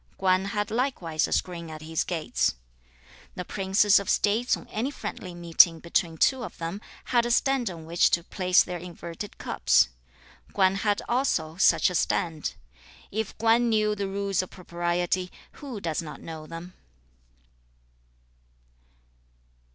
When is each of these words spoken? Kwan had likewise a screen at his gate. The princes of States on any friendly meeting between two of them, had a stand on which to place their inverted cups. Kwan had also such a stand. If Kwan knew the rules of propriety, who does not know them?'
Kwan 0.17 0.45
had 0.45 0.71
likewise 0.71 1.27
a 1.27 1.31
screen 1.31 1.69
at 1.69 1.83
his 1.83 2.03
gate. 2.03 2.55
The 3.35 3.45
princes 3.45 3.99
of 3.99 4.09
States 4.09 4.57
on 4.57 4.67
any 4.69 4.89
friendly 4.89 5.35
meeting 5.35 5.79
between 5.79 6.17
two 6.17 6.43
of 6.43 6.57
them, 6.57 6.81
had 7.13 7.23
a 7.23 7.29
stand 7.29 7.69
on 7.69 7.85
which 7.85 8.09
to 8.09 8.23
place 8.23 8.63
their 8.63 8.79
inverted 8.79 9.37
cups. 9.37 9.89
Kwan 10.53 10.73
had 10.73 11.03
also 11.07 11.55
such 11.57 11.91
a 11.91 11.93
stand. 11.93 12.55
If 13.11 13.37
Kwan 13.37 13.69
knew 13.69 13.93
the 13.93 14.07
rules 14.07 14.41
of 14.41 14.49
propriety, 14.49 15.31
who 15.51 15.79
does 15.79 16.01
not 16.01 16.19
know 16.19 16.47
them?' 16.47 16.73